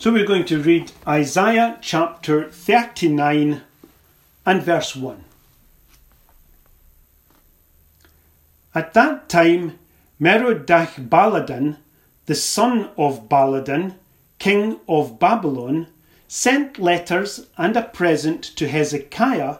[0.00, 3.60] So we're going to read Isaiah chapter 39
[4.46, 5.24] and verse 1.
[8.74, 9.78] At that time,
[10.18, 11.76] Merodach Baladan,
[12.24, 13.96] the son of Baladan,
[14.38, 15.88] king of Babylon,
[16.26, 19.58] sent letters and a present to Hezekiah,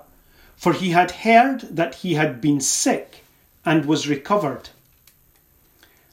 [0.56, 3.24] for he had heard that he had been sick
[3.66, 4.70] and was recovered.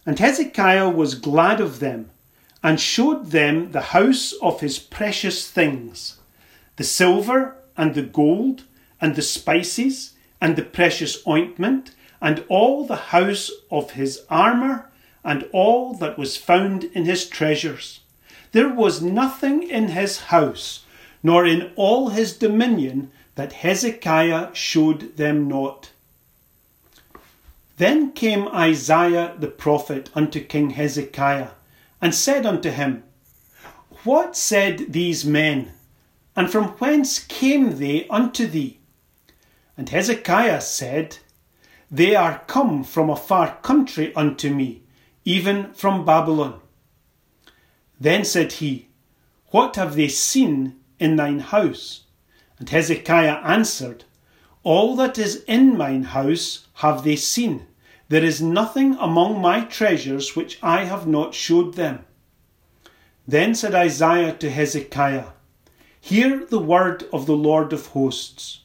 [0.05, 2.09] And Hezekiah was glad of them
[2.67, 6.17] and showed them the house of his precious things,
[6.75, 8.63] the silver and the gold,
[8.99, 14.89] and the spices, and the precious ointment, and all the house of his armour,
[15.23, 18.01] and all that was found in his treasures.
[18.51, 20.83] There was nothing in his house,
[21.23, 25.91] nor in all his dominion, that Hezekiah showed them not.
[27.77, 31.51] Then came Isaiah the prophet unto King Hezekiah
[32.01, 33.03] and said unto him,
[34.03, 35.73] What said these men,
[36.35, 38.79] and from whence came they unto thee?
[39.75, 41.17] And Hezekiah said,
[41.89, 44.83] They are come from a far country unto me,
[45.25, 46.59] even from Babylon.
[47.99, 48.89] Then said he,
[49.47, 52.03] What have they seen in thine house?
[52.59, 54.03] And Hezekiah answered,
[54.63, 57.67] All that is in mine house have they seen
[58.09, 62.05] there is nothing among my treasures which I have not showed them.
[63.27, 65.27] Then said Isaiah to Hezekiah,
[65.99, 68.61] Hear the word of the Lord of hosts.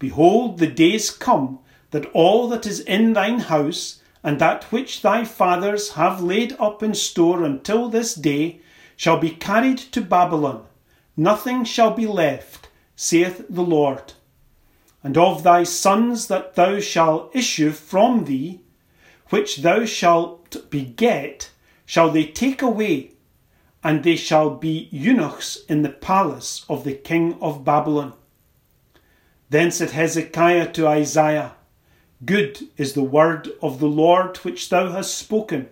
[0.00, 1.60] Behold, the days come
[1.92, 6.82] that all that is in thine house, and that which thy fathers have laid up
[6.82, 8.60] in store until this day,
[8.96, 10.64] shall be carried to Babylon.
[11.16, 14.14] Nothing shall be left, saith the Lord.
[15.02, 18.60] And of thy sons that thou shalt issue from thee,
[19.30, 21.50] which thou shalt beget,
[21.86, 23.12] shall they take away,
[23.82, 28.12] and they shall be eunuchs in the palace of the king of Babylon.
[29.48, 31.52] Then said Hezekiah to Isaiah,
[32.24, 35.70] Good is the word of the Lord which thou hast spoken.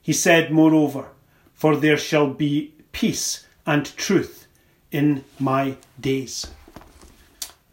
[0.00, 1.08] He said, moreover,
[1.52, 4.46] For there shall be peace and truth
[4.90, 6.46] in my days.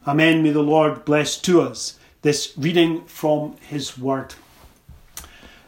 [0.05, 0.43] Amen.
[0.43, 4.33] May the Lord bless to us this reading from his word.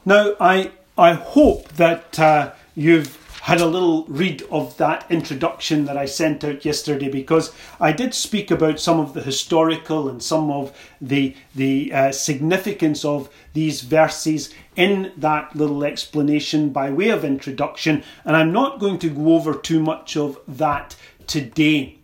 [0.05, 5.97] Now, I, I hope that uh, you've had a little read of that introduction that
[5.97, 10.49] I sent out yesterday because I did speak about some of the historical and some
[10.49, 17.25] of the the uh, significance of these verses in that little explanation by way of
[17.25, 20.95] introduction, and I'm not going to go over too much of that
[21.27, 21.97] today.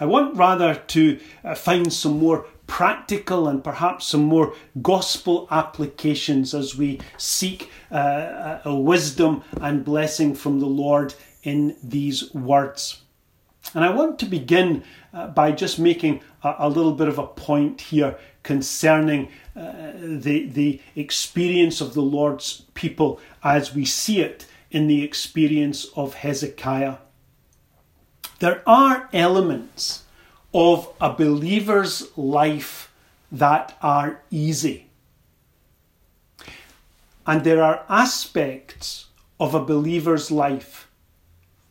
[0.00, 6.54] I want rather to uh, find some more practical and perhaps some more gospel applications
[6.54, 13.02] as we seek uh, a wisdom and blessing from the Lord in these words.
[13.74, 17.26] And I want to begin uh, by just making a, a, little bit of a
[17.26, 24.46] point here concerning uh, the, the experience of the Lord's people as we see it
[24.70, 26.96] in the experience of Hezekiah.
[28.38, 30.04] There are elements
[30.52, 32.92] of a believer's life
[33.30, 34.86] that are easy.
[37.26, 39.06] And there are aspects
[39.38, 40.88] of a believer's life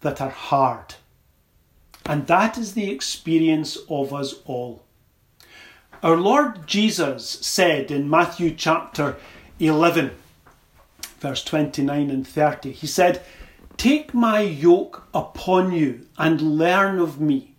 [0.01, 0.95] that are hard.
[2.05, 4.83] And that is the experience of us all.
[6.03, 9.17] Our Lord Jesus said in Matthew chapter
[9.59, 10.11] 11,
[11.19, 13.23] verse 29 and 30, He said,
[13.77, 17.55] Take my yoke upon you and learn of me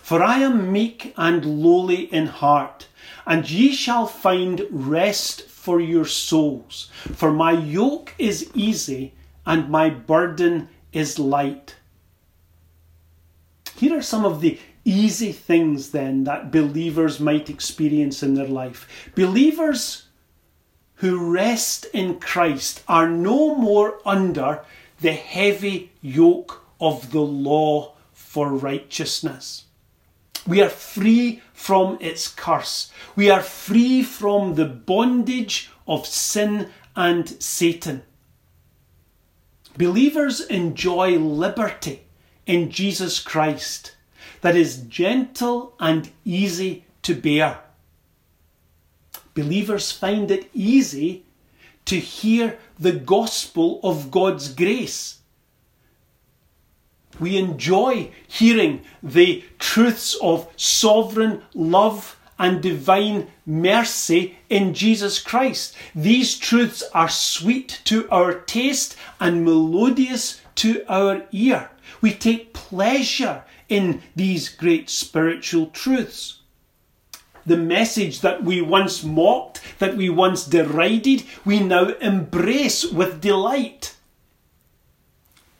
[0.00, 2.88] for I am meek and lowly in heart,
[3.26, 6.90] and ye shall find rest for your souls.
[7.14, 9.14] For my yoke is easy
[9.46, 11.76] and my burden is light.
[13.76, 19.12] Here are some of the easy things then that believers might experience in their life.
[19.14, 20.06] Believers
[20.96, 24.64] who rest in Christ are no more under
[25.00, 29.64] the heavy yoke of the law for righteousness.
[30.46, 32.90] We are free from its curse.
[33.14, 38.02] We are free from the bondage of sin and Satan.
[39.76, 42.02] Believers enjoy liberty
[42.46, 43.96] in Jesus Christ
[44.40, 47.60] that is gentle and easy to bear.
[49.34, 51.24] Believers find it easy
[51.86, 55.21] to hear the gospel of God's grace
[57.20, 65.76] we enjoy hearing the truths of sovereign love and divine mercy in Jesus Christ.
[65.94, 71.70] These truths are sweet to our taste and melodious to our ear.
[72.00, 76.40] We take pleasure in these great spiritual truths.
[77.46, 83.96] The message that we once mocked, that we once derided, we now embrace with delight.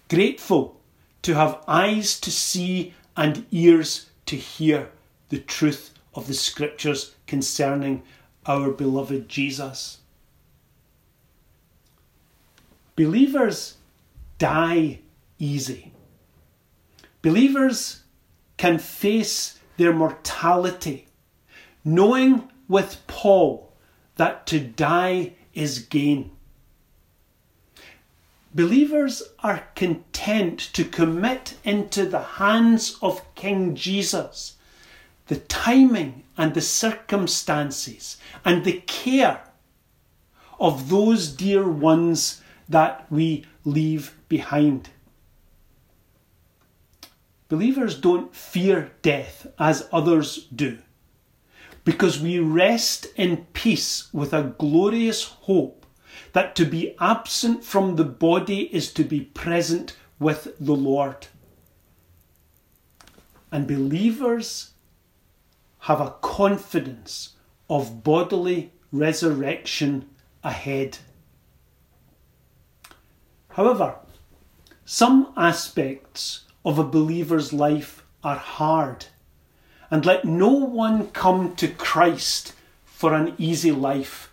[0.08, 0.81] Grateful
[1.22, 4.90] to have eyes to see and ears to hear
[5.28, 8.02] the truth of the scriptures concerning
[8.46, 9.98] our beloved Jesus.
[12.96, 13.76] Believers
[14.38, 14.98] die
[15.38, 15.92] easy.
[17.22, 18.02] Believers
[18.56, 21.06] can face their mortality,
[21.84, 23.72] knowing with Paul
[24.16, 26.30] that to die is gain.
[28.54, 34.56] Believers are content to commit into the hands of King Jesus
[35.28, 39.42] the timing and the circumstances and the care
[40.60, 44.90] of those dear ones that we leave behind.
[47.48, 50.78] Believers don't fear death as others do
[51.84, 55.81] because we rest in peace with a glorious hope
[56.32, 61.26] that to be absent from the body is to be present with the Lord.
[63.50, 64.72] And believers
[65.80, 67.36] have a confidence
[67.68, 70.08] of bodily resurrection
[70.42, 70.98] ahead.
[73.50, 73.96] However,
[74.84, 79.06] some aspects of a believer's life are hard,
[79.90, 82.54] and let no one come to Christ
[82.84, 84.31] for an easy life.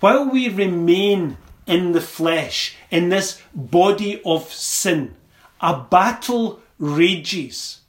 [0.00, 5.16] While we remain in the flesh, in this body of sin,
[5.60, 7.80] a battle rages.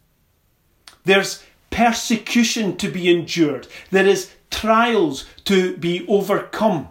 [1.04, 6.88] There's persecution to be endured, there is trials to be overcome.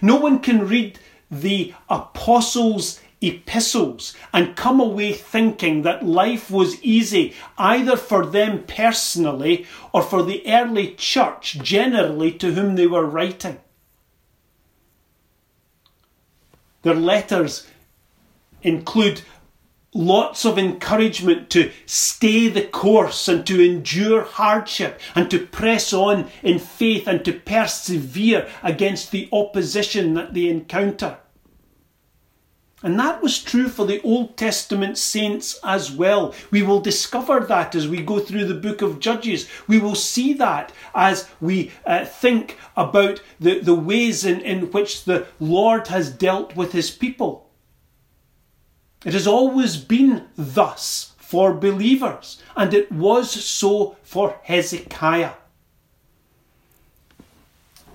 [0.00, 0.98] No one can read
[1.30, 9.66] the apostles' epistles and come away thinking that life was easy either for them personally
[9.92, 13.58] or for the early church generally to whom they were writing.
[16.86, 17.66] Their letters
[18.62, 19.22] include
[19.92, 26.30] lots of encouragement to stay the course and to endure hardship and to press on
[26.44, 31.18] in faith and to persevere against the opposition that they encounter.
[32.82, 36.34] And that was true for the Old Testament saints as well.
[36.50, 39.48] We will discover that as we go through the book of Judges.
[39.66, 45.04] We will see that as we uh, think about the, the ways in, in which
[45.04, 47.50] the Lord has dealt with his people.
[49.06, 55.32] It has always been thus for believers, and it was so for Hezekiah.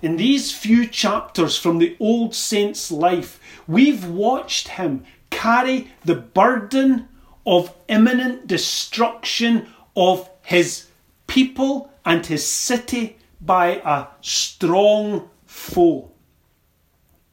[0.02, 7.08] In these few chapters from the old saint's life, we've watched him carry the burden
[7.46, 10.88] of imminent destruction of his
[11.28, 16.12] people and his city by a strong foe.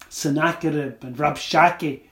[0.09, 2.03] Sennacherib and Rabshakeh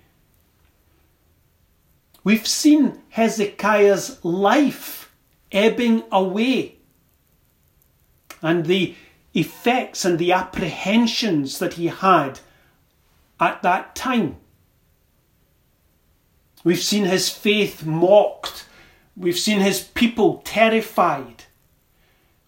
[2.26, 5.12] We've seen Hezekiah's life
[5.52, 6.78] ebbing away
[8.42, 8.96] and the
[9.36, 12.40] effects and the apprehensions that he had
[13.38, 14.36] at that time.
[16.64, 18.64] We've seen his faith mocked.
[19.16, 21.44] We've seen his people terrified.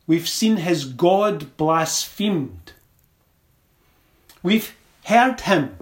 [0.07, 2.73] We've seen his God blasphemed.
[4.43, 4.75] We've
[5.05, 5.77] heard him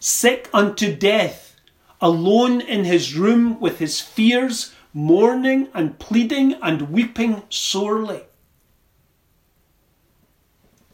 [0.00, 1.56] sick unto death
[2.00, 8.22] alone in his room with his fears, mourning and pleading and weeping sorely.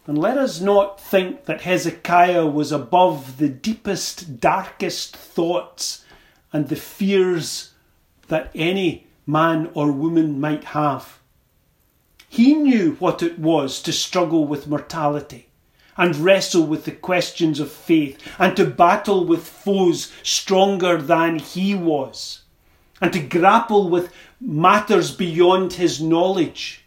[0.06, 6.04] And let us not think that Hezekiah was above the deepest, darkest thoughts
[6.52, 7.72] and the fears
[8.28, 11.20] that any man or woman might have.
[12.28, 15.48] He knew what it was to struggle with mortality
[15.96, 21.74] and wrestle with the questions of faith and to battle with foes stronger than he
[21.74, 22.42] was
[23.00, 26.83] and to grapple with matters beyond his knowledge.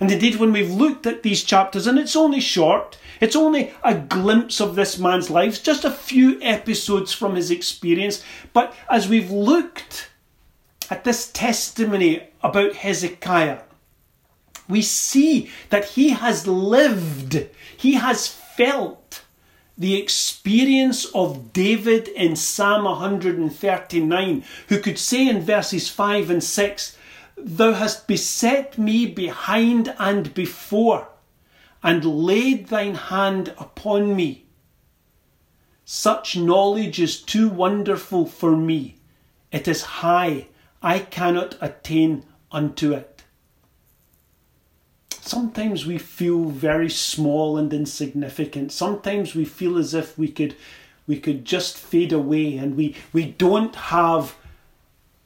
[0.00, 3.96] And indeed, when we've looked at these chapters, and it's only short, it's only a
[3.96, 9.30] glimpse of this man's life, just a few episodes from his experience, but as we've
[9.30, 10.10] looked
[10.88, 13.60] at this testimony about Hezekiah,
[14.68, 19.22] we see that he has lived, he has felt
[19.76, 26.97] the experience of David in Psalm 139, who could say in verses 5 and 6,
[27.44, 31.08] Thou hast beset me behind and before,
[31.82, 34.46] and laid thine hand upon me.
[35.84, 38.96] Such knowledge is too wonderful for me.
[39.50, 40.48] It is high,
[40.82, 43.22] I cannot attain unto it.
[45.20, 48.72] Sometimes we feel very small and insignificant.
[48.72, 50.56] Sometimes we feel as if we could
[51.08, 54.36] we could just fade away and we, we don't have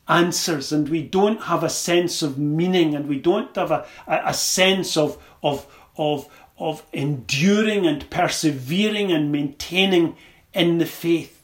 [0.09, 4.35] answers and we don't have a sense of meaning and we don't have a, a,
[4.35, 5.67] sense of, of,
[5.97, 6.29] of,
[6.59, 10.17] of enduring and persevering and maintaining
[10.53, 11.43] in the faith.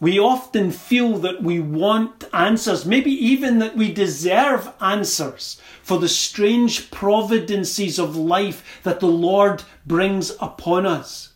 [0.00, 6.08] We often feel that we want answers, maybe even that we deserve answers for the
[6.08, 11.32] strange providences of life that the Lord brings upon us.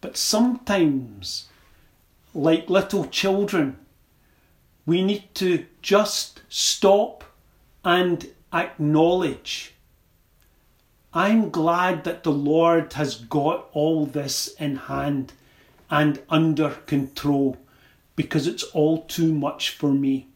[0.00, 1.48] But sometimes,
[2.36, 3.78] like little children,
[4.84, 7.24] we need to just stop
[7.84, 9.74] and acknowledge
[11.16, 15.32] I'm glad that the Lord has got all this in hand
[15.90, 17.56] and under control
[18.16, 20.28] because it's all too much for me.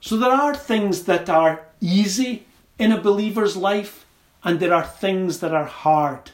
[0.00, 2.46] So there are things that are easy
[2.78, 4.06] in a believer's life
[4.42, 6.30] and there are things that are hard.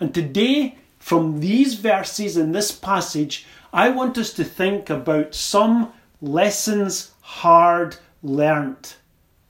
[0.00, 5.92] And today, from these verses in this passage, I want us to think about some
[6.20, 8.98] lessons hard learnt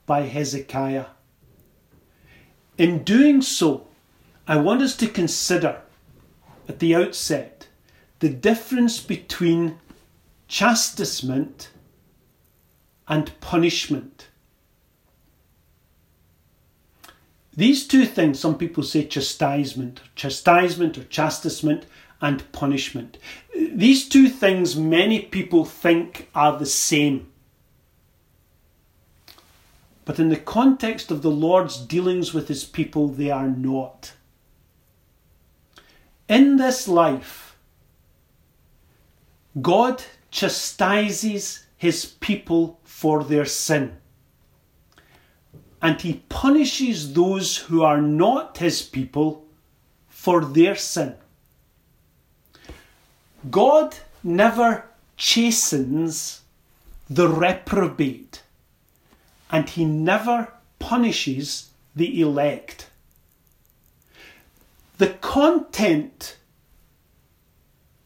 [0.07, 1.05] by Hezekiah.
[2.79, 3.85] In doing so,
[4.47, 5.79] I want us to consider
[6.67, 7.67] at the outset
[8.17, 9.77] the difference between
[10.47, 11.69] chastisement
[13.07, 14.12] and punishment.
[17.55, 21.85] These two things, some people say chastisement, chastisement or chastisement
[22.19, 23.17] and punishment.
[23.55, 27.31] These two things many people think are the same.
[30.05, 34.13] But in the context of the Lord's dealings with his people, they are not.
[36.27, 37.55] In this life,
[39.61, 43.97] God chastises his people for their sin.
[45.83, 49.45] And he punishes those who are not his people
[50.07, 51.15] for their sin.
[53.51, 54.85] God never
[55.17, 56.41] chastens
[57.09, 58.43] the reprobate
[59.51, 62.89] and he never punishes the elect.
[64.97, 66.37] The content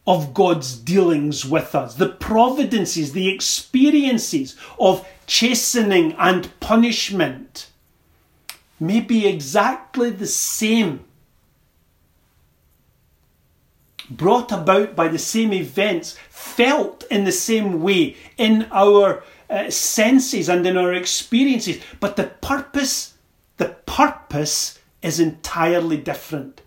[0.08, 7.70] of God's dealings with us, the providences, the experiences of chastening and punishment
[8.80, 11.04] may be exactly the same,
[14.10, 20.48] brought about by the same events, felt in the same way in our uh, senses
[20.48, 23.16] and in our experiences, but the purpose,
[23.58, 26.62] the purpose is entirely different.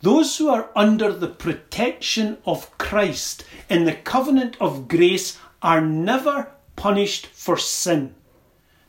[0.00, 6.52] Those who are under the protection of Christ in the covenant of grace are never
[6.76, 8.14] punished for sin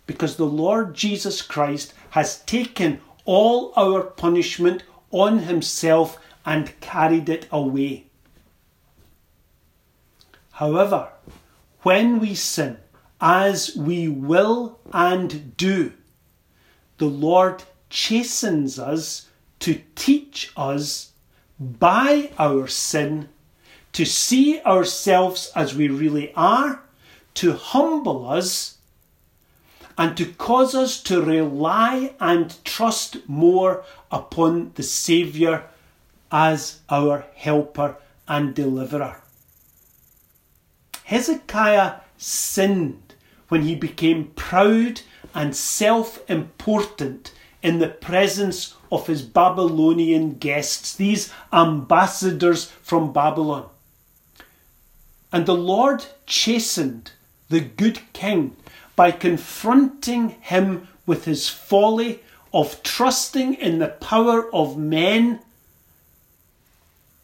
[0.06, 7.48] because the Lord Jesus Christ has taken all our punishment on himself and carried it
[7.51, 8.06] away.
[10.54, 11.10] However,
[11.84, 12.78] when we sin,
[13.22, 15.94] as we will and do,
[16.98, 19.28] the Lord chastens us
[19.60, 21.12] to teach us
[21.60, 23.30] by our sin
[23.94, 26.82] to see ourselves as we really are,
[27.34, 28.78] to humble us,
[29.98, 35.66] and to cause us to rely and trust more upon the Saviour
[36.32, 37.98] as our helper
[38.28, 39.22] and deliverer.
[41.04, 43.16] Hezekiah sinned
[43.50, 45.01] when he became proud
[45.34, 53.70] and self important in the presence of his Babylonian guests, these ambassadors from Babylon.
[55.32, 57.12] And the Lord chastened
[57.50, 58.56] the good king
[58.96, 62.22] by confronting him with his folly
[62.54, 65.39] of trusting in the power of men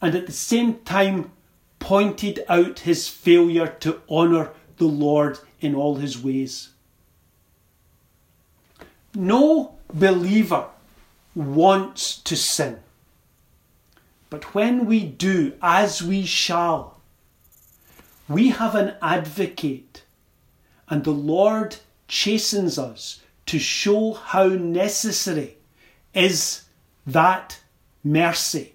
[0.01, 1.32] and at the same time
[1.80, 6.70] pointed out his failure to honour the Lord in all his ways.
[9.15, 10.67] No believer
[11.34, 12.79] wants to sin.
[14.29, 17.00] But when we do, as we shall,
[18.27, 20.03] we have an advocate,
[20.89, 25.57] and the Lord chastens us to show how necessary
[26.13, 26.63] is
[27.05, 27.60] that
[28.03, 28.74] mercy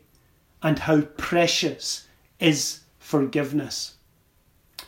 [0.63, 2.07] and how precious
[2.39, 3.95] is forgiveness.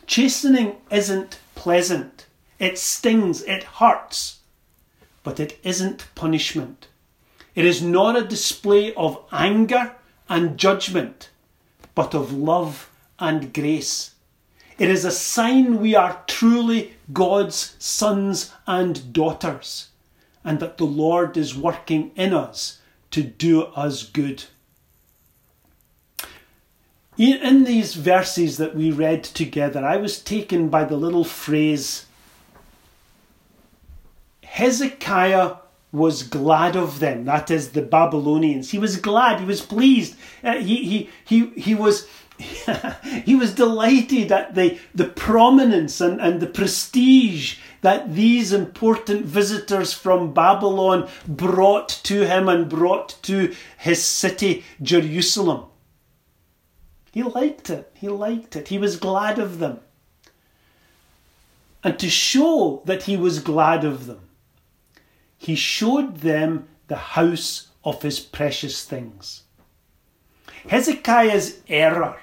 [0.07, 2.27] Chastening isn't pleasant.
[2.59, 4.39] It stings, it hurts,
[5.23, 6.87] but it isn't punishment.
[7.55, 9.93] It is not a display of anger
[10.29, 11.29] and judgment,
[11.95, 12.89] but of love
[13.19, 14.15] and grace.
[14.77, 19.89] It is a sign we are truly God's sons and daughters,
[20.43, 22.79] and that the Lord is working in us
[23.11, 24.45] to do us good.
[27.15, 32.07] In these verses that we read together, I was taken by the little phrase
[34.53, 35.55] Hezekiah
[35.91, 37.25] was glad of them.
[37.25, 38.69] That is the Babylonians.
[38.69, 39.39] He was glad.
[39.39, 40.15] He was pleased.
[40.43, 42.07] Uh, he, he, he, he was.
[43.25, 49.91] he was delighted at the, the prominence and, and the prestige that these important visitors
[49.93, 55.65] from Babylon brought to him and brought to his city, Jerusalem.
[57.11, 57.91] He liked it.
[57.95, 58.67] He liked it.
[58.67, 59.79] He was glad of them.
[61.83, 64.22] And to show that he was glad of them,
[65.43, 69.43] he showed them the house of his precious things.
[70.69, 72.17] Hezekiah's error,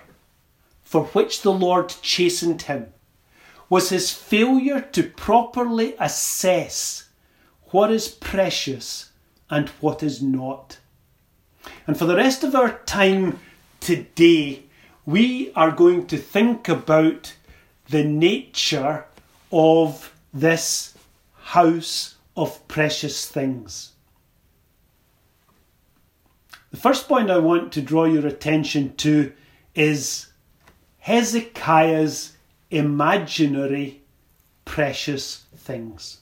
[0.83, 2.87] for which the Lord chastened him,
[3.69, 7.11] was his failure to properly assess
[7.67, 9.11] what is precious
[9.51, 10.79] and what is not.
[11.87, 13.39] And for the rest of our time
[13.81, 14.63] today,
[15.05, 17.35] we are going to think about
[17.91, 19.05] the nature
[19.53, 20.95] of this
[21.35, 23.93] house of precious things.
[26.71, 29.33] The first point I want to draw your attention to
[29.75, 30.29] is
[31.01, 32.37] Hezekiah's
[32.71, 34.01] imaginary
[34.65, 36.21] precious things.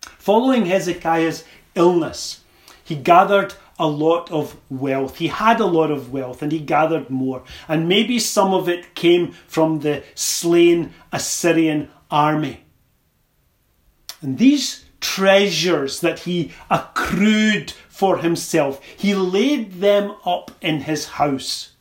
[0.00, 1.44] Following Hezekiah's
[1.76, 2.40] illness,
[2.82, 5.18] he gathered a lot of wealth.
[5.18, 7.44] He had a lot of wealth and he gathered more.
[7.68, 12.64] And maybe some of it came from the slain Assyrian army.
[14.20, 21.72] And these treasures that he accrued for himself, he laid them up in his house.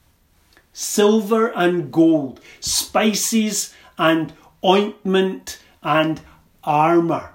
[0.73, 6.21] Silver and gold, spices and ointment and
[6.63, 7.31] armour.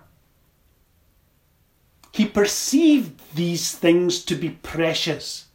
[2.12, 5.46] He perceived these things to be precious.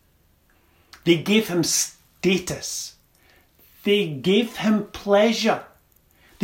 [1.04, 2.96] They gave him status.
[3.84, 5.66] They gave him pleasure.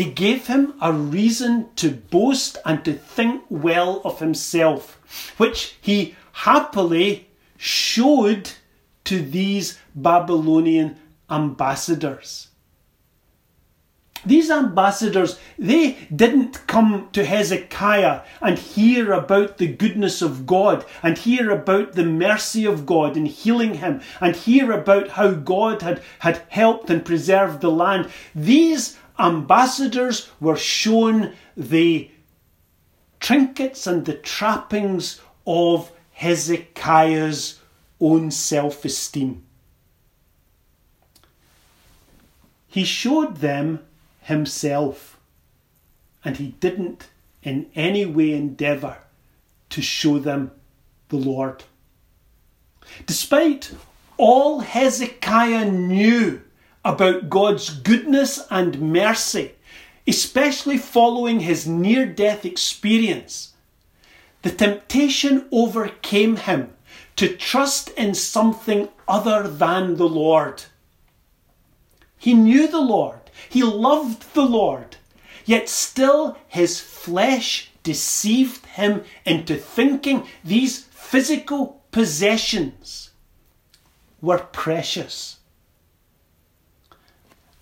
[0.02, 5.00] They gave him a reason to boast and to think well of himself,
[5.38, 8.50] which he happily showed
[9.04, 10.96] to these Babylonian
[11.30, 12.48] ambassadors.
[14.26, 21.16] These ambassadors, they didn't come to Hezekiah and hear about the goodness of God and
[21.16, 26.02] hear about the mercy of God in healing him and hear about how God had,
[26.20, 28.10] had helped and preserved the land.
[28.34, 32.10] These ambassadors were shown the
[33.20, 37.60] trinkets and the trappings of Hezekiah's
[38.00, 39.44] own self esteem.
[42.68, 43.86] He showed them
[44.22, 45.18] himself.
[46.24, 47.10] And he didn't
[47.44, 49.00] in any way endeavour
[49.70, 50.52] to show them
[51.10, 51.64] the Lord.
[53.06, 53.74] Despite
[54.18, 56.42] all Hezekiah knew
[56.84, 59.54] about God's goodness and mercy,
[60.08, 63.54] especially following his near death experience,
[64.42, 66.74] the temptation overcame him
[67.16, 70.64] to trust in something other than the Lord.
[72.18, 73.20] He knew the Lord.
[73.50, 74.98] He loved the Lord,
[75.46, 83.12] yet still his flesh deceived him into thinking these physical possessions
[84.22, 85.38] were precious.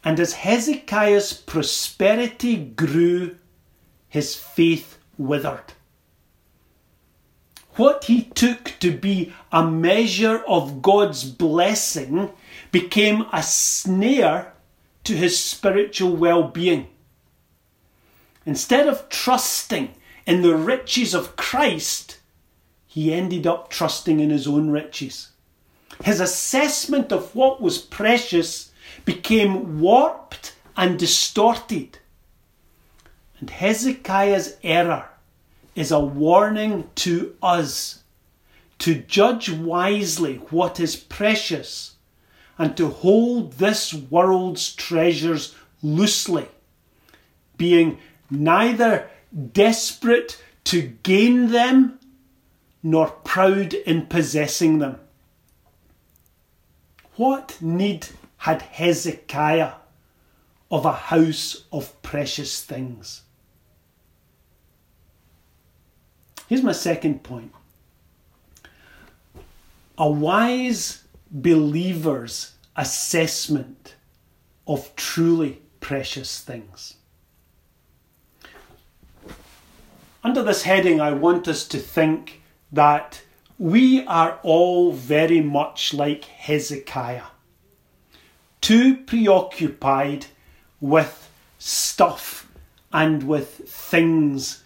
[0.03, 3.37] And as Hezekiah's prosperity grew,
[4.07, 5.73] his faith withered.
[7.75, 12.31] What he took to be a measure of God's blessing
[12.71, 14.53] became a snare
[15.05, 16.89] to his spiritual well being.
[18.45, 22.17] Instead of trusting in the riches of Christ,
[22.85, 25.29] he ended up trusting in his own riches.
[26.03, 28.68] His assessment of what was precious
[29.09, 31.97] became warped and distorted.
[33.39, 35.09] And Hezekiah's error
[35.73, 38.03] is a warning to us
[38.77, 41.95] to judge wisely what is precious
[42.59, 46.47] and to hold this world's treasures loosely,
[47.57, 47.97] being
[48.29, 49.09] neither
[49.53, 51.97] desperate to gain them
[52.83, 54.99] nor proud in possessing them.
[57.15, 58.07] What need
[58.39, 59.73] had Hezekiah
[60.71, 63.21] of a house of precious things?
[66.47, 67.53] Here's my second point.
[69.99, 73.95] a wise believer's assessment
[74.65, 76.95] of truly precious things.
[80.23, 83.21] Under this heading, I want us to think that
[83.57, 87.23] we are all very much like Hezekiah,
[88.61, 90.25] too preoccupied
[90.79, 92.47] with stuff
[92.91, 94.63] and with things,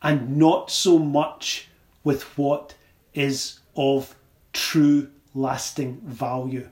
[0.00, 1.68] and not so much
[2.04, 2.74] with what
[3.14, 4.14] is of
[4.52, 6.68] true lasting value.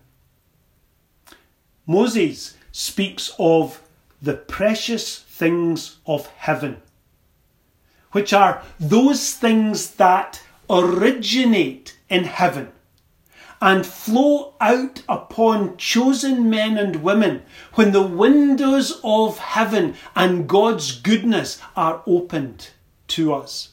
[1.86, 3.82] Moses speaks of
[4.22, 6.80] the precious things of heaven,
[8.12, 12.72] which are those things that originate in heaven
[13.60, 17.42] and flow out upon chosen men and women
[17.74, 22.70] when the windows of heaven and God's goodness are opened
[23.08, 23.70] to us.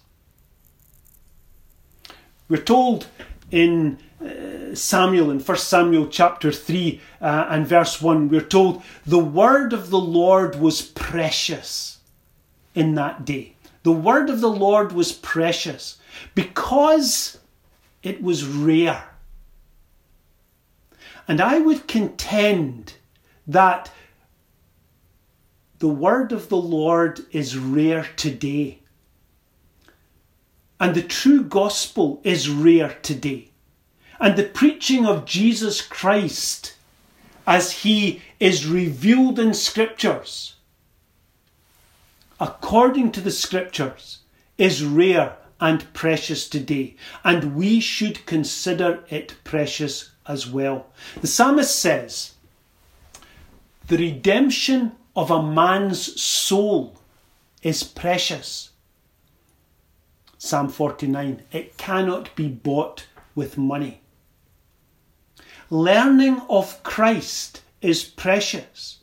[2.48, 3.08] We're told
[3.52, 9.20] in uh, Samuel, in 1 Samuel chapter 3 uh, and verse 1, we're told, The
[9.20, 12.00] word of the Lord was precious
[12.74, 13.56] in that day.
[13.84, 15.98] The word of the Lord was precious
[16.36, 17.38] because
[18.02, 19.13] it was rare.
[21.28, 22.96] And I would contend
[23.48, 23.92] that
[25.80, 28.80] the word of the Lord is rare today.
[30.80, 33.52] And the true gospel is rare today.
[34.20, 36.76] And the preaching of Jesus Christ
[37.46, 40.56] as he is revealed in scriptures,
[42.40, 44.20] according to the scriptures,
[44.58, 46.96] is rare and precious today.
[47.24, 50.88] And we should consider it precious as well.
[51.22, 52.34] The psalmist says,
[53.88, 56.96] The redemption of a man's soul
[57.62, 58.72] is precious.
[60.38, 64.02] Psalm 49 It cannot be bought with money.
[65.70, 69.00] Learning of Christ is precious.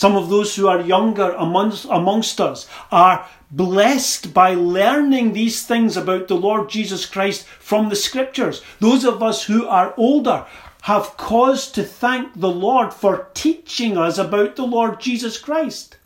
[0.00, 5.94] Some of those who are younger amongst, amongst us are blessed by learning these things
[5.94, 8.62] about the Lord Jesus Christ from the scriptures.
[8.78, 10.46] Those of us who are older
[10.84, 15.98] have cause to thank the Lord for teaching us about the Lord Jesus Christ.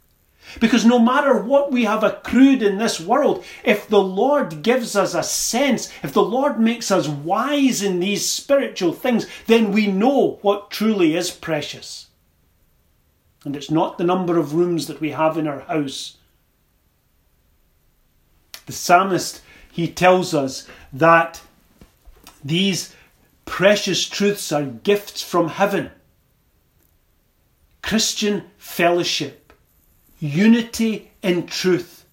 [0.58, 5.14] Because no matter what we have accrued in this world, if the Lord gives us
[5.14, 10.40] a sense, if the Lord makes us wise in these spiritual things, then we know
[10.42, 12.08] what truly is precious.
[13.44, 16.16] And it's not the number of rooms that we have in our house.
[18.66, 21.42] The psalmist, he tells us that
[22.42, 22.94] these
[23.44, 25.90] precious truths are gifts from heaven.
[27.82, 29.44] Christian fellowship
[30.24, 32.06] unity in truth,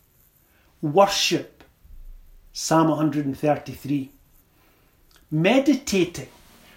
[0.81, 1.63] worship.
[2.53, 4.11] Psalm 133.
[5.31, 6.27] Meditating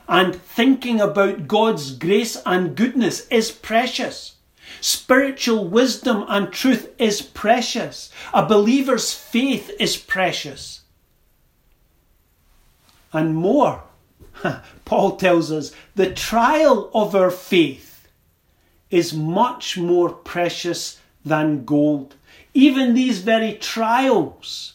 [0.06, 4.33] and thinking about God's grace and goodness is precious.
[4.80, 8.10] Spiritual wisdom and truth is precious.
[8.32, 10.82] A believer's faith is precious.
[13.12, 13.84] And more,
[14.84, 18.08] Paul tells us the trial of our faith
[18.90, 22.16] is much more precious than gold.
[22.52, 24.74] Even these very trials,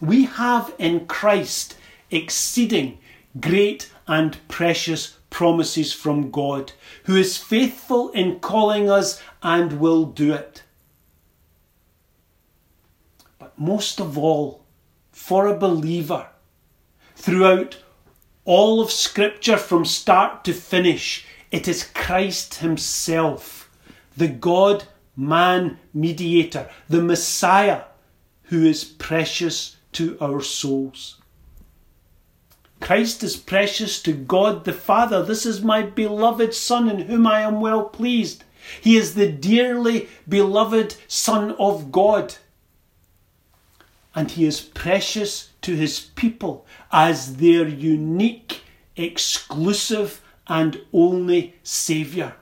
[0.00, 1.76] we have in Christ
[2.10, 2.98] exceeding
[3.40, 6.70] great and precious promises from God,
[7.06, 10.62] who is faithful in calling us and will do it.
[13.40, 14.64] But most of all,
[15.10, 16.28] for a believer,
[17.16, 17.78] throughout
[18.44, 23.68] all of Scripture from start to finish, it is Christ Himself
[24.16, 24.84] the God
[25.16, 27.82] man mediator, the Messiah
[28.44, 31.20] who is precious to our souls.
[32.80, 35.22] Christ is precious to God the Father.
[35.22, 38.44] This is my beloved Son in whom I am well pleased.
[38.80, 42.36] He is the dearly beloved Son of God.
[44.14, 48.62] And he is precious to his people as their unique,
[48.96, 52.36] exclusive, and only Saviour.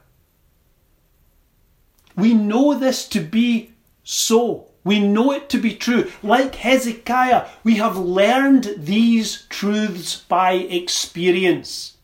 [2.16, 3.72] We know this to be
[4.04, 4.71] so.
[4.84, 6.10] We know it to be true.
[6.22, 11.96] Like Hezekiah, we have learned these truths by experience.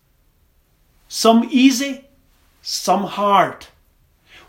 [1.09, 2.05] Some easy,
[2.63, 3.67] some hard.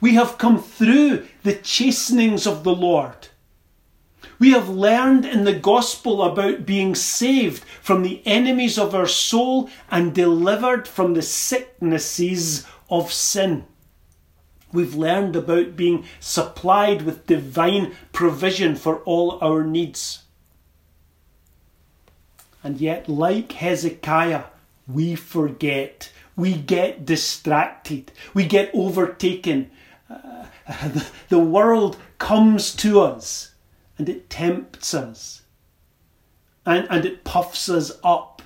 [0.02, 3.30] We have come through the chastenings of the Lord.
[4.38, 9.70] We have learned in the gospel about being saved from the enemies of our soul
[9.92, 13.66] and delivered from the sicknesses of sin.
[14.72, 20.24] We've learned about being supplied with divine provision for all our needs.
[22.64, 24.44] And yet, like Hezekiah,
[24.88, 26.12] we forget.
[26.36, 28.12] We get distracted.
[28.34, 29.72] We get overtaken.
[30.10, 33.54] Uh, the, the world comes to us
[33.98, 35.44] and it tempts us
[36.66, 38.39] and, and it puffs us up.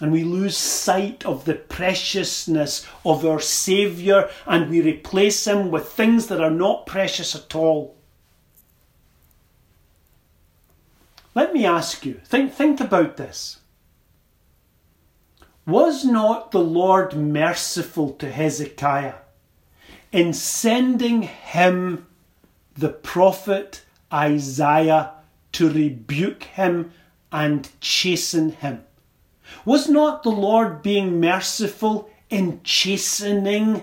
[0.00, 5.88] And we lose sight of the preciousness of our Saviour and we replace Him with
[5.88, 7.96] things that are not precious at all.
[11.34, 13.58] Let me ask you, think, think about this.
[15.66, 19.14] Was not the Lord merciful to Hezekiah
[20.10, 22.06] in sending him
[22.74, 25.12] the prophet Isaiah
[25.52, 26.92] to rebuke him
[27.30, 28.84] and chasten him?
[29.64, 33.82] Was not the Lord being merciful in chastening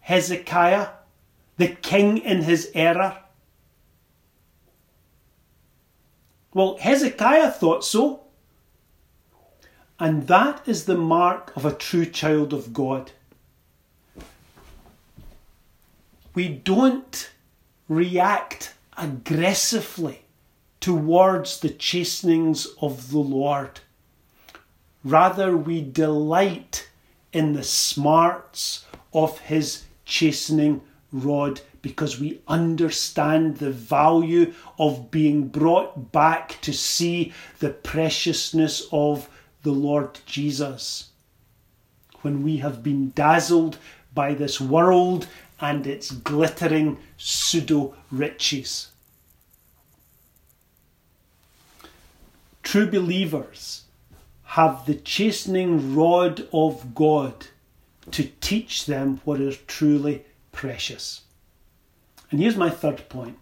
[0.00, 0.88] Hezekiah,
[1.56, 3.18] the king in his error?
[6.54, 8.20] Well, Hezekiah thought so.
[9.98, 13.12] And that is the mark of a true child of God.
[16.34, 17.30] We don't
[17.88, 20.22] react aggressively
[20.80, 23.80] towards the chastenings of the Lord.
[25.04, 26.88] Rather, we delight
[27.32, 36.12] in the smarts of his chastening rod because we understand the value of being brought
[36.12, 39.28] back to see the preciousness of
[39.62, 41.10] the Lord Jesus.
[42.20, 43.78] When we have been dazzled
[44.14, 45.26] by this world
[45.60, 48.88] and its glittering pseudo riches.
[52.62, 53.82] True believers
[54.52, 57.46] have the chastening rod of God
[58.10, 61.22] to teach them what is truly precious.
[62.30, 63.38] And here's my third point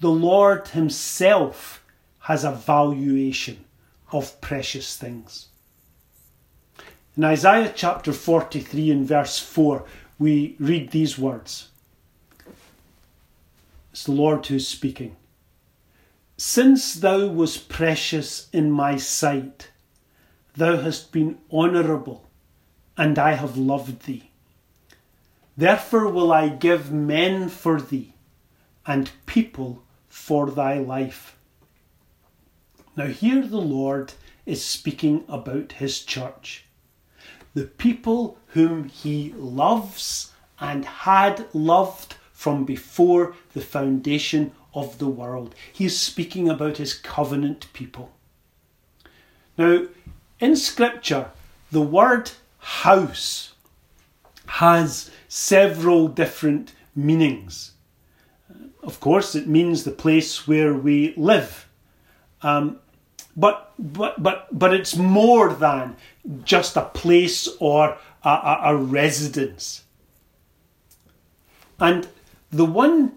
[0.00, 1.82] the Lord Himself
[2.18, 3.64] has a valuation
[4.12, 5.46] of precious things.
[7.16, 9.82] In Isaiah chapter 43 and verse 4,
[10.18, 11.68] we read these words.
[13.92, 15.16] It's the Lord who's speaking.
[16.36, 19.70] Since thou was precious in my sight,
[20.56, 22.28] thou hast been honourable,
[22.96, 24.30] and I have loved thee.
[25.56, 28.14] Therefore will I give men for thee,
[28.86, 31.36] and people for thy life.
[32.96, 34.14] Now, here the Lord
[34.46, 36.64] is speaking about his church,
[37.54, 45.54] the people whom he loves and had loved from before the foundation of the world.
[45.72, 48.12] He is speaking about his covenant people.
[49.58, 49.86] Now,
[50.40, 51.30] in Scripture,
[51.70, 53.54] the word house
[54.46, 57.72] has several different meanings.
[58.82, 61.68] Of course, it means the place where we live.
[62.42, 62.78] Um,
[63.36, 65.96] but, but, but, but it's more than
[66.44, 69.84] just a place or a, a, a residence.
[71.78, 72.08] And
[72.50, 73.12] the one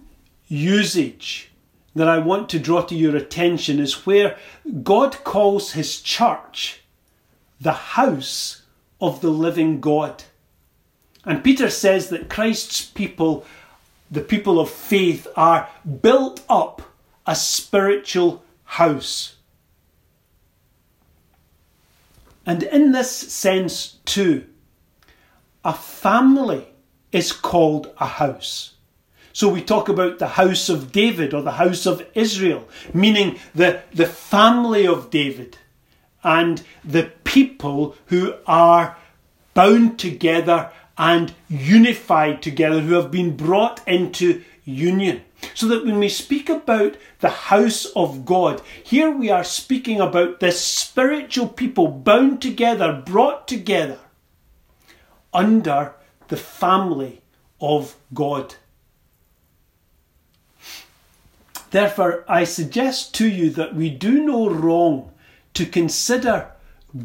[0.48, 1.52] usage
[1.96, 4.38] that I want to draw to your attention is where
[4.84, 6.82] God calls his church
[7.60, 8.63] the house
[9.02, 10.24] of the living God.
[11.26, 13.45] And Peter says that Christ's people,
[14.10, 15.69] the people of faith, are
[16.02, 16.82] built up
[17.26, 19.36] a spiritual house.
[22.45, 24.45] And in this sense, too,
[25.63, 26.67] a family
[27.12, 28.76] is called a house.
[29.34, 33.82] So we talk about the house of David or the house of Israel, meaning the,
[33.93, 35.58] the family of David
[36.24, 38.98] and the people who are
[39.54, 45.22] bound together and unified together, who have been brought into union.
[45.54, 50.42] So that when we speak about the house of God, here we are speaking about
[50.42, 54.00] this spiritual people bound together, brought together
[55.34, 55.94] under
[56.28, 57.22] the family
[57.62, 58.56] of God.
[61.72, 65.12] Therefore, I suggest to you that we do no wrong
[65.54, 66.52] to consider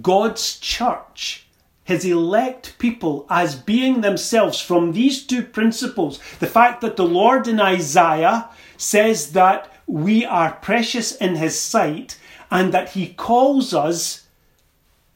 [0.02, 1.44] God's church
[1.85, 6.18] his elect people as being themselves from these two principles.
[6.40, 12.18] The fact that the Lord in Isaiah says that we are precious in his sight
[12.50, 14.26] and that he calls us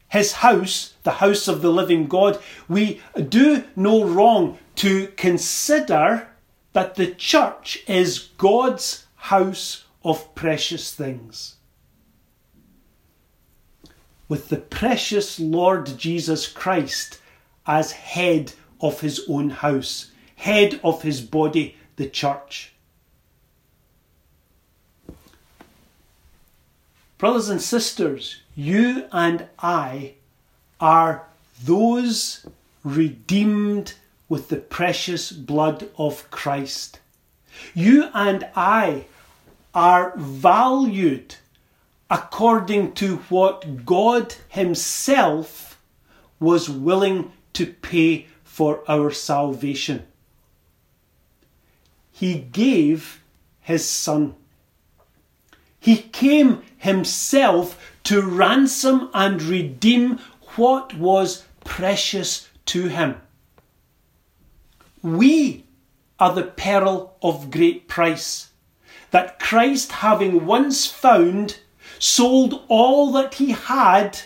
[0.09, 2.39] his house, the house of the living God.
[2.67, 6.27] We do no wrong to consider
[6.73, 11.55] that the church is God's house of precious things
[14.29, 17.19] with the precious Lord Jesus Christ
[17.65, 22.71] as head of his own house, head of his body, the church.
[27.17, 30.13] Brothers and sisters, you and I
[30.79, 31.25] are
[31.61, 32.45] those
[32.83, 33.95] redeemed
[34.29, 36.99] with the precious blood of Christ.
[37.73, 39.05] You and I
[39.73, 41.35] are valued
[42.09, 45.79] according to what God Himself
[46.39, 50.05] was willing to pay for our salvation.
[52.11, 53.21] He gave
[53.61, 54.35] His Son.
[55.79, 60.19] He came Himself to ransom and redeem
[60.55, 63.15] what was precious to Him.
[65.01, 65.65] We
[66.19, 68.49] are the pearl of great price
[69.11, 71.59] that Christ, having once found,
[71.99, 74.19] sold all that he had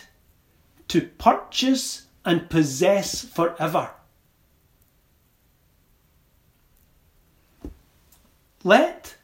[0.88, 3.90] to purchase and possess forever.
[8.62, 9.16] Let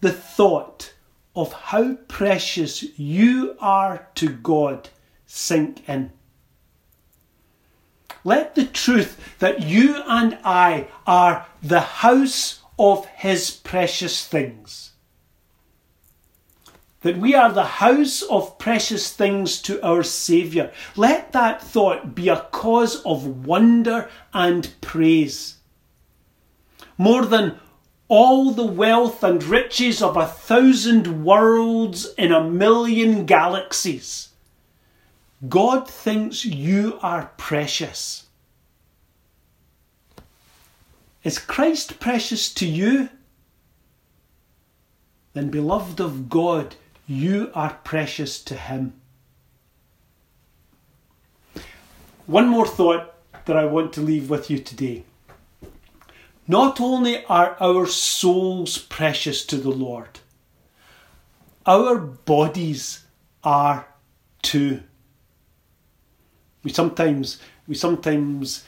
[0.00, 0.94] the thought
[1.36, 4.88] of how precious you are to God
[5.26, 6.12] sink in.
[8.24, 14.92] Let the truth that you and I are the house of His precious things,
[17.06, 22.28] that we are the house of precious things to our Saviour, let that thought be
[22.28, 25.58] a cause of wonder and praise.
[26.98, 27.60] More than
[28.08, 34.30] all the wealth and riches of a thousand worlds in a million galaxies
[35.48, 38.24] God thinks you are precious.
[41.22, 43.10] Is Christ precious to you?
[45.34, 46.74] Then, beloved of God,
[47.06, 48.94] you are precious to Him.
[52.26, 53.14] One more thought
[53.44, 55.04] that I want to leave with you today.
[56.48, 60.20] Not only are our souls precious to the Lord,
[61.64, 63.04] our bodies
[63.42, 63.86] are
[64.42, 64.82] too
[66.66, 67.38] we sometimes
[67.68, 68.64] we sometimes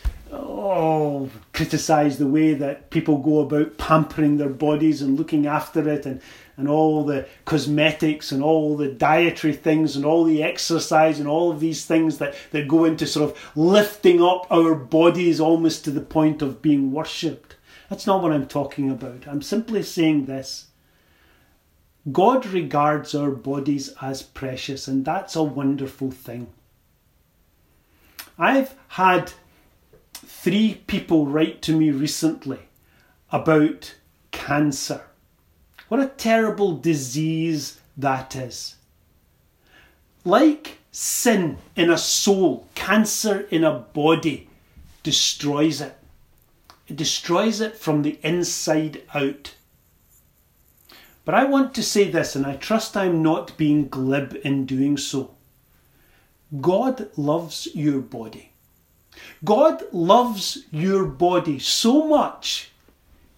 [0.71, 6.07] oh criticize the way that people go about pampering their bodies and looking after it
[6.07, 6.21] and
[6.59, 11.53] and all the cosmetics and all the dietary things and all the exercise and all
[11.53, 15.91] of these things that, that go into sort of lifting up our bodies almost to
[15.93, 17.55] the point of being worshipped.
[17.89, 19.29] That's not what I'm talking about.
[19.29, 20.67] I'm simply saying this.
[22.11, 26.49] God regards our bodies as precious, and that's a wonderful thing.
[28.37, 29.33] I've had
[30.41, 32.61] three people write to me recently
[33.33, 33.97] about
[34.31, 35.03] cancer.
[35.89, 38.77] What a terrible disease that is.
[40.25, 44.49] Like sin in a soul, cancer in a body
[45.03, 45.97] destroys it.
[46.87, 49.55] It destroys it from the inside out.
[51.25, 54.97] But I want to say this, and I trust I'm not being glib in doing
[54.99, 55.35] so.
[56.61, 58.48] God loves your body.
[59.45, 62.71] God loves your body so much,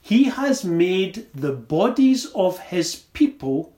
[0.01, 3.73] He has made the bodies of His people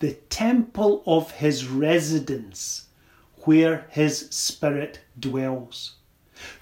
[0.00, 2.86] the temple of His residence,
[3.44, 5.94] where His Spirit dwells.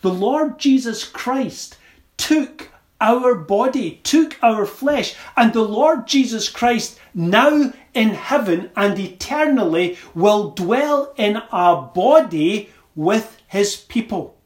[0.02, 1.78] The Lord Jesus Christ
[2.16, 2.68] took
[3.00, 9.98] our body, took our flesh, and the Lord Jesus Christ now in heaven and eternally
[10.14, 14.36] will dwell in our body with his people.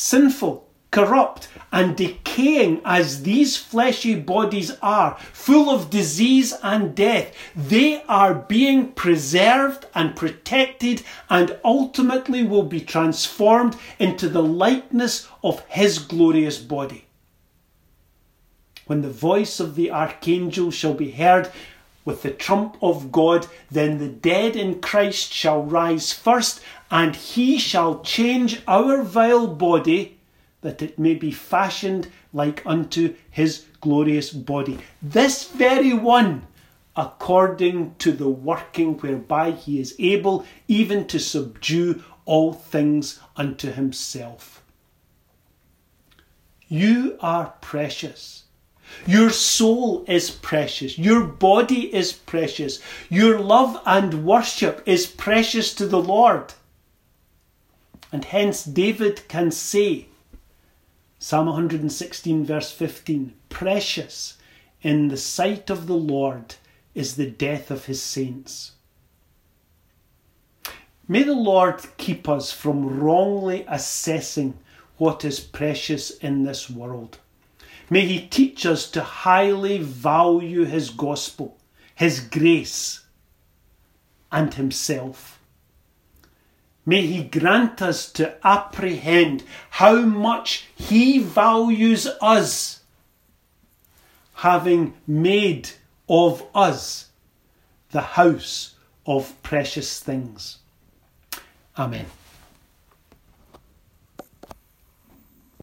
[0.00, 8.04] Sinful, corrupt, and decaying as these fleshy bodies are, full of disease and death, they
[8.04, 15.98] are being preserved and protected and ultimately will be transformed into the likeness of His
[15.98, 17.06] glorious body.
[18.86, 21.50] When the voice of the archangel shall be heard,
[22.08, 26.58] with the trump of God, then the dead in Christ shall rise first,
[26.90, 30.18] and he shall change our vile body
[30.62, 34.78] that it may be fashioned like unto his glorious body.
[35.02, 36.46] This very one,
[36.96, 44.62] according to the working whereby he is able even to subdue all things unto himself.
[46.68, 48.44] You are precious.
[49.06, 50.98] Your soul is precious.
[50.98, 52.80] Your body is precious.
[53.08, 56.54] Your love and worship is precious to the Lord.
[58.12, 60.06] And hence David can say,
[61.18, 64.38] Psalm 116, verse 15 Precious
[64.82, 66.54] in the sight of the Lord
[66.94, 68.72] is the death of his saints.
[71.06, 74.58] May the Lord keep us from wrongly assessing
[74.98, 77.18] what is precious in this world.
[77.90, 81.58] May He teach us to highly value His gospel,
[81.94, 83.04] His grace,
[84.30, 85.38] and Himself.
[86.84, 92.80] May He grant us to apprehend how much He values us,
[94.34, 95.70] having made
[96.08, 97.10] of us
[97.90, 98.74] the house
[99.06, 100.58] of precious things.
[101.76, 102.06] Amen.